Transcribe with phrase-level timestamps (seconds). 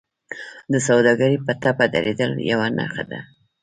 [0.71, 3.19] د سوداګرۍ په ټپه درېدل یوه نښه ده